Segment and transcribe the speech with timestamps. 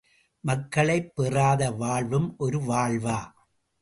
[0.43, 3.19] மக்களைப் பெறாத வாழ்வும் ஒரு வாழ்வா!